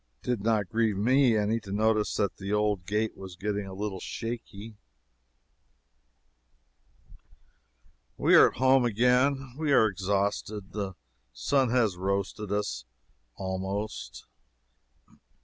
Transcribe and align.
It 0.23 0.25
did 0.25 0.41
not 0.41 0.67
grieve 0.67 0.97
me 0.97 1.37
any 1.37 1.59
to 1.59 1.71
notice 1.71 2.15
that 2.15 2.37
the 2.37 2.51
old 2.51 2.87
gate 2.87 3.15
was 3.15 3.35
getting 3.35 3.67
a 3.67 3.73
little 3.75 3.99
shaky. 3.99 4.77
We 8.17 8.33
are 8.33 8.47
at 8.49 8.55
home 8.57 8.83
again. 8.83 9.53
We 9.59 9.71
are 9.73 9.85
exhausted. 9.87 10.71
The 10.71 10.93
sun 11.33 11.69
has 11.69 11.97
roasted 11.97 12.51
us, 12.51 12.83
almost. 13.35 14.25